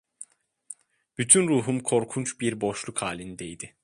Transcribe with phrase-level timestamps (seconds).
[1.17, 3.75] Bütün ruhum korkunç bir boşluk halindeydi.